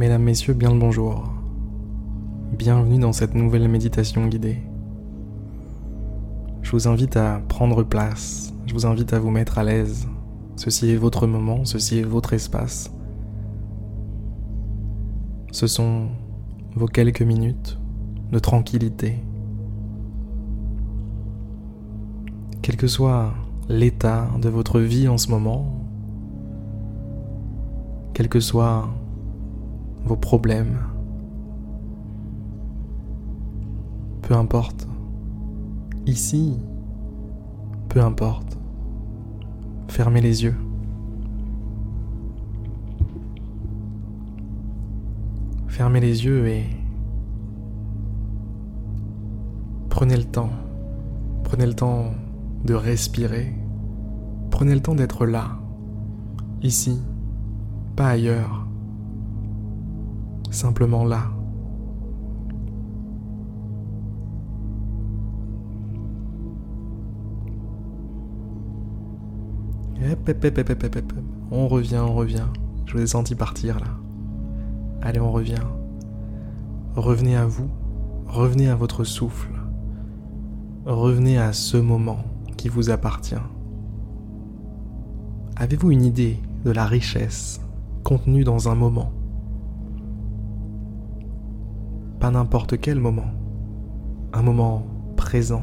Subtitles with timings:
[0.00, 1.24] Mesdames, Messieurs, bien le bonjour.
[2.56, 4.56] Bienvenue dans cette nouvelle méditation guidée.
[6.62, 10.08] Je vous invite à prendre place, je vous invite à vous mettre à l'aise.
[10.56, 12.90] Ceci est votre moment, ceci est votre espace.
[15.52, 16.06] Ce sont
[16.74, 17.78] vos quelques minutes
[18.32, 19.22] de tranquillité.
[22.62, 23.34] Quel que soit
[23.68, 25.74] l'état de votre vie en ce moment,
[28.14, 28.88] quels que soient
[30.04, 30.78] vos problèmes,
[34.22, 34.88] peu importe,
[36.06, 36.56] ici,
[37.88, 38.58] peu importe,
[39.88, 40.56] fermez les yeux.
[45.66, 46.64] Fermez les yeux et
[49.88, 50.50] prenez le temps,
[51.42, 52.12] prenez le temps
[52.64, 53.54] de respirer,
[54.50, 55.58] prenez le temps d'être là,
[56.62, 57.00] ici,
[57.96, 58.66] pas ailleurs,
[60.50, 61.24] simplement là.
[71.50, 72.46] On revient, on revient.
[72.86, 73.86] Je vous ai senti partir là.
[75.02, 75.54] Allez, on revient.
[76.96, 77.68] Revenez à vous,
[78.26, 79.52] revenez à votre souffle,
[80.84, 82.18] revenez à ce moment
[82.56, 83.36] qui vous appartient.
[85.56, 87.60] Avez-vous une idée de la richesse
[88.02, 89.12] contenue dans un moment?
[92.20, 93.30] Pas n'importe quel moment,
[94.32, 95.62] un moment présent,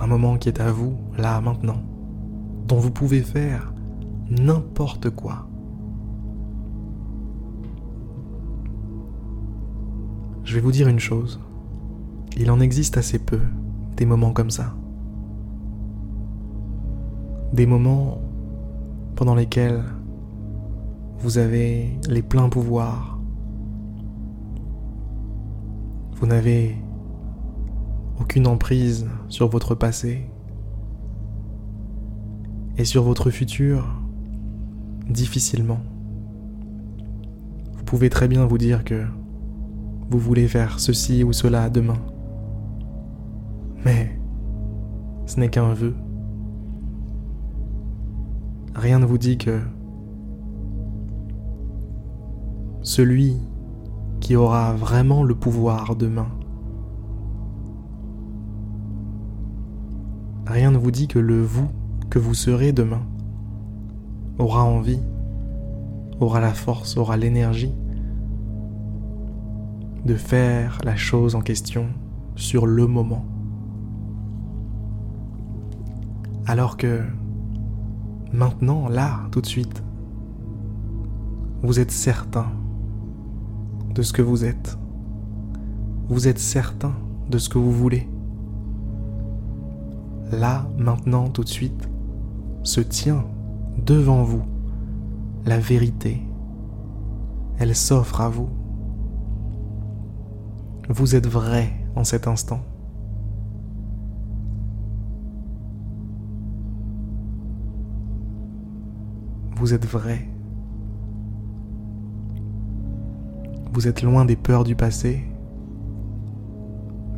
[0.00, 1.82] un moment qui est à vous, là, maintenant,
[2.68, 3.74] dont vous pouvez faire
[4.30, 5.48] n'importe quoi.
[10.44, 11.40] Je vais vous dire une chose.
[12.36, 13.40] Il en existe assez peu
[13.96, 14.74] des moments comme ça.
[17.52, 18.20] Des moments
[19.16, 19.82] pendant lesquels
[21.18, 23.15] vous avez les pleins pouvoirs.
[26.18, 26.74] Vous n'avez
[28.18, 30.30] aucune emprise sur votre passé
[32.78, 33.86] et sur votre futur
[35.10, 35.80] difficilement.
[37.76, 39.04] Vous pouvez très bien vous dire que
[40.08, 42.00] vous voulez faire ceci ou cela demain.
[43.84, 44.18] Mais
[45.26, 45.94] ce n'est qu'un vœu.
[48.74, 49.60] Rien ne vous dit que
[52.80, 53.36] celui
[54.20, 56.28] qui aura vraiment le pouvoir demain,
[60.46, 61.68] rien ne vous dit que le vous
[62.10, 63.02] que vous serez demain
[64.38, 65.00] aura envie,
[66.20, 67.74] aura la force, aura l'énergie
[70.04, 71.86] de faire la chose en question
[72.36, 73.24] sur le moment.
[76.46, 77.02] Alors que
[78.32, 79.82] maintenant, là, tout de suite,
[81.62, 82.46] vous êtes certain
[83.96, 84.76] de ce que vous êtes.
[86.08, 86.92] Vous êtes certain
[87.30, 88.06] de ce que vous voulez.
[90.30, 91.88] Là, maintenant, tout de suite,
[92.62, 93.24] se tient
[93.86, 94.42] devant vous
[95.46, 96.22] la vérité.
[97.58, 98.50] Elle s'offre à vous.
[100.90, 102.60] Vous êtes vrai en cet instant.
[109.56, 110.35] Vous êtes vrai.
[113.76, 115.22] Vous êtes loin des peurs du passé,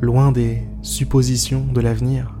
[0.01, 2.37] loin des suppositions de l'avenir.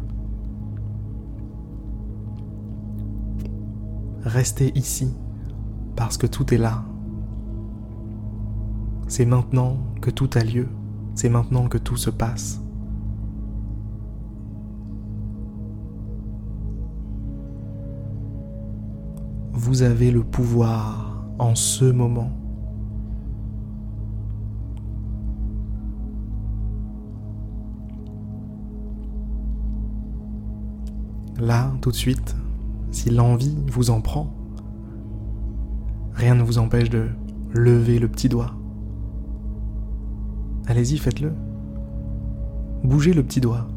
[4.25, 5.15] Restez ici
[5.95, 6.83] parce que tout est là.
[9.07, 10.67] C'est maintenant que tout a lieu.
[11.15, 12.59] C'est maintenant que tout se passe.
[19.53, 22.48] Vous avez le pouvoir en ce moment.
[31.39, 32.35] Là, tout de suite,
[32.91, 34.33] si l'envie vous en prend,
[36.13, 37.07] rien ne vous empêche de
[37.53, 38.55] lever le petit doigt
[40.67, 41.33] Allez-y, faites-le.
[42.83, 43.67] Bougez le petit doigt.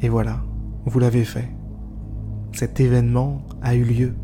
[0.00, 0.40] Et voilà,
[0.86, 1.48] vous l'avez fait.
[2.52, 4.14] Cet événement a eu lieu.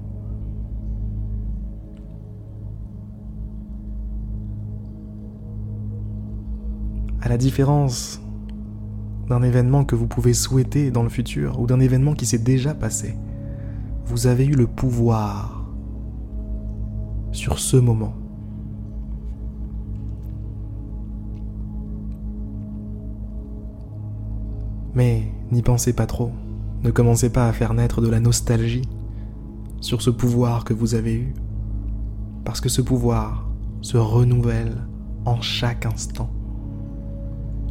[7.20, 8.22] À la différence
[9.28, 12.74] d'un événement que vous pouvez souhaiter dans le futur ou d'un événement qui s'est déjà
[12.74, 13.14] passé,
[14.06, 15.66] vous avez eu le pouvoir
[17.32, 18.14] sur ce moment.
[24.94, 26.32] Mais n'y pensez pas trop.
[26.82, 28.88] Ne commencez pas à faire naître de la nostalgie
[29.80, 31.34] sur ce pouvoir que vous avez eu,
[32.44, 33.48] parce que ce pouvoir
[33.80, 34.74] se renouvelle
[35.24, 36.30] en chaque instant.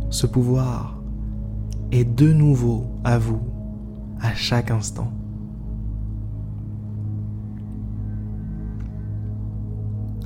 [0.09, 0.96] Ce pouvoir
[1.91, 3.41] est de nouveau à vous
[4.19, 5.11] à chaque instant.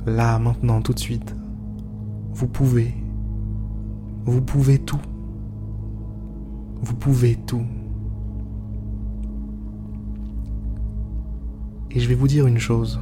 [0.06, 1.34] Là, maintenant, tout de suite,
[2.34, 2.94] vous pouvez,
[4.24, 5.00] vous pouvez tout.
[6.82, 7.62] Vous pouvez tout.
[11.92, 13.00] Et je vais vous dire une chose.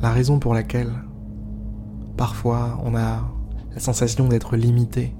[0.00, 0.92] La raison pour laquelle
[2.16, 3.22] parfois on a
[3.74, 5.14] la sensation d'être limité,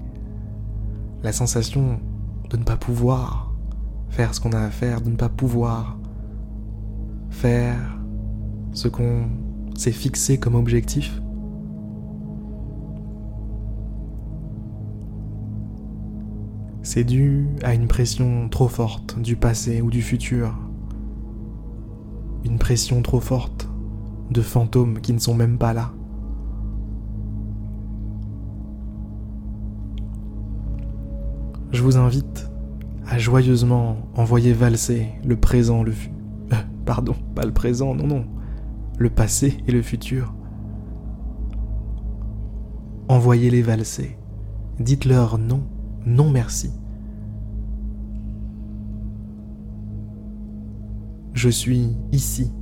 [1.22, 2.00] la sensation
[2.50, 3.54] de ne pas pouvoir
[4.10, 5.98] faire ce qu'on a à faire, de ne pas pouvoir
[7.30, 7.78] faire
[8.72, 9.26] ce qu'on
[9.74, 11.20] s'est fixé comme objectif,
[16.82, 20.54] c'est dû à une pression trop forte du passé ou du futur.
[22.44, 23.68] Une pression trop forte
[24.30, 25.92] de fantômes qui ne sont même pas là.
[31.72, 32.50] Je vous invite
[33.06, 36.18] à joyeusement envoyer valser le présent, le futur.
[36.52, 38.26] Euh, pardon, pas le présent, non, non.
[38.98, 40.34] Le passé et le futur.
[43.08, 44.18] Envoyez-les valser.
[44.80, 45.62] Dites-leur non,
[46.04, 46.70] non merci.
[51.32, 52.52] Je suis ici.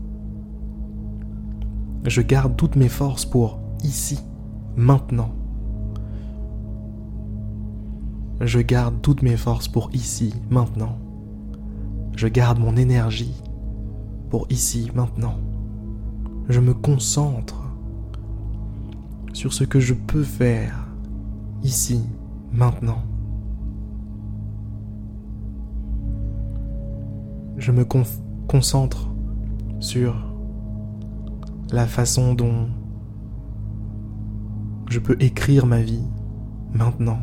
[2.05, 4.21] Je garde toutes mes forces pour ici,
[4.77, 5.35] maintenant.
[8.40, 10.98] Je garde toutes mes forces pour ici, maintenant.
[12.16, 13.34] Je garde mon énergie
[14.31, 15.34] pour ici, maintenant.
[16.48, 17.62] Je me concentre
[19.34, 20.88] sur ce que je peux faire
[21.62, 22.02] ici,
[22.50, 23.02] maintenant.
[27.58, 29.10] Je me concentre
[29.81, 30.16] sur
[31.72, 32.69] la façon dont
[34.88, 36.04] je peux écrire ma vie
[36.72, 37.20] maintenant.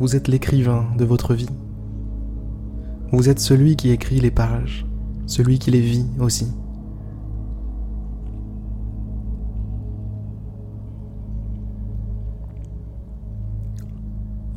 [0.00, 1.48] Vous êtes l'écrivain de votre vie.
[3.10, 4.86] Vous êtes celui qui écrit les pages,
[5.26, 6.46] celui qui les vit aussi.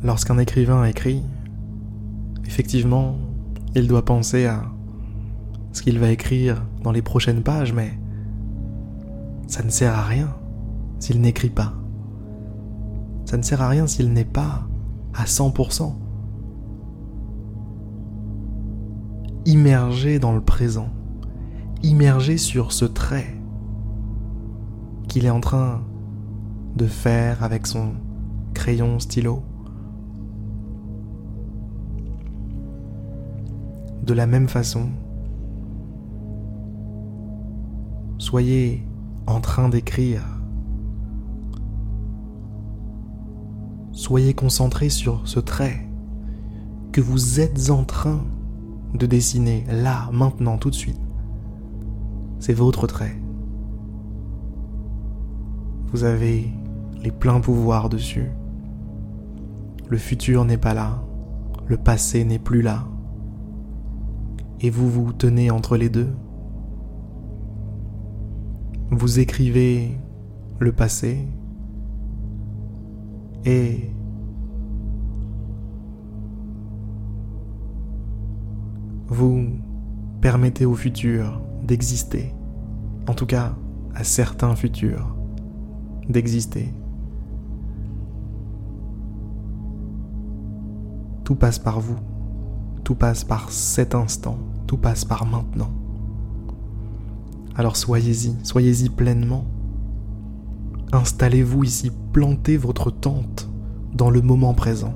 [0.04, 1.24] Lorsqu'un écrivain écrit,
[2.46, 3.16] effectivement,
[3.74, 4.62] il doit penser à
[5.72, 7.98] ce qu'il va écrire dans les prochaines pages, mais
[9.48, 10.32] ça ne sert à rien
[11.00, 11.72] s'il n'écrit pas.
[13.24, 14.68] Ça ne sert à rien s'il n'est pas
[15.14, 15.94] à 100%
[19.44, 20.88] immergé dans le présent,
[21.82, 23.36] immergé sur ce trait
[25.08, 25.82] qu'il est en train
[26.76, 27.94] de faire avec son
[28.54, 29.42] crayon stylo.
[34.02, 34.90] de la même façon.
[38.18, 38.86] Soyez
[39.26, 40.22] en train d'écrire.
[44.12, 45.88] Soyez concentré sur ce trait
[46.92, 48.20] que vous êtes en train
[48.92, 51.00] de dessiner là, maintenant, tout de suite.
[52.38, 53.16] C'est votre trait.
[55.86, 56.52] Vous avez
[57.02, 58.28] les pleins pouvoirs dessus.
[59.88, 61.02] Le futur n'est pas là.
[61.66, 62.86] Le passé n'est plus là
[64.60, 66.12] et vous vous tenez entre les deux.
[68.90, 69.96] Vous écrivez
[70.58, 71.26] le passé
[73.46, 73.88] et
[79.12, 79.46] vous
[80.20, 82.34] permettez au futur d'exister,
[83.06, 83.54] en tout cas
[83.94, 85.16] à certains futurs
[86.08, 86.72] d'exister.
[91.24, 91.96] Tout passe par vous,
[92.82, 94.38] tout passe par cet instant
[94.72, 95.70] tout passe par maintenant.
[97.56, 99.44] Alors soyez-y, soyez-y pleinement.
[100.92, 103.50] Installez-vous ici, plantez votre tente
[103.92, 104.94] dans le moment présent.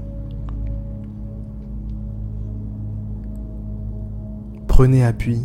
[4.76, 5.40] Prenez appui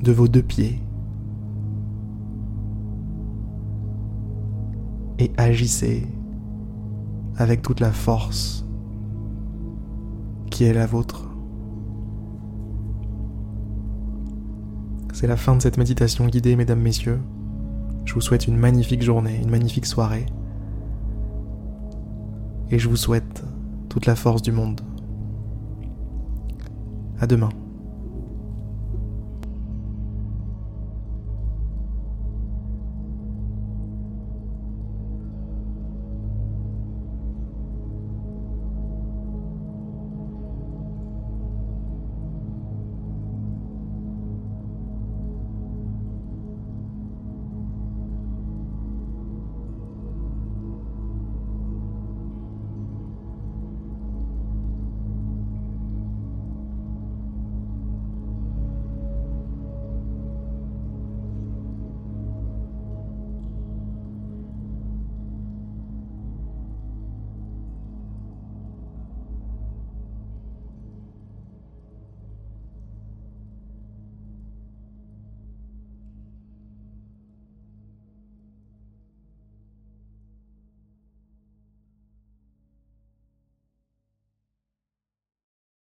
[0.00, 0.80] de vos deux pieds
[5.18, 6.06] et agissez
[7.36, 8.64] avec toute la force
[10.52, 11.28] qui est la vôtre.
[15.14, 17.20] C'est la fin de cette méditation guidée, mesdames, messieurs.
[18.04, 20.26] Je vous souhaite une magnifique journée, une magnifique soirée.
[22.70, 23.42] Et je vous souhaite
[23.88, 24.80] toute la force du monde.
[27.18, 27.50] À demain.